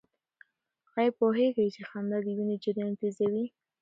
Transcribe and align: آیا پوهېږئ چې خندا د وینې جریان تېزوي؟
آیا 0.97 1.11
پوهېږئ 1.17 1.67
چې 1.75 1.81
خندا 1.89 2.17
د 2.25 2.27
وینې 2.37 2.55
جریان 2.63 2.91
تېزوي؟ 2.99 3.45